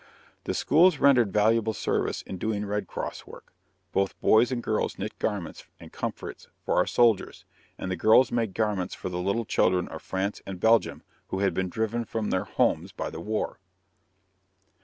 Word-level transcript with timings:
The 0.45 0.55
schools 0.55 0.97
rendered 0.97 1.31
valuable 1.31 1.73
service 1.73 2.23
in 2.23 2.39
doing 2.39 2.65
Red 2.65 2.87
Cross 2.87 3.27
work. 3.27 3.53
Both 3.91 4.19
boys 4.19 4.51
and 4.51 4.63
girls 4.63 4.97
knit 4.97 5.19
garments 5.19 5.65
and 5.79 5.91
comforts 5.93 6.47
for 6.65 6.75
our 6.77 6.87
soldiers, 6.87 7.45
and 7.77 7.91
the 7.91 7.95
girls 7.95 8.31
made 8.31 8.55
garments 8.55 8.95
for 8.95 9.09
the 9.09 9.21
little 9.21 9.45
children 9.45 9.87
of 9.89 10.01
France 10.01 10.41
and 10.43 10.59
Belgium 10.59 11.03
who 11.27 11.41
had 11.41 11.53
been 11.53 11.69
driven 11.69 12.03
from 12.03 12.31
their 12.31 12.45
homes 12.45 12.91
by 12.91 13.11
the 13.11 13.21
war. 13.21 13.59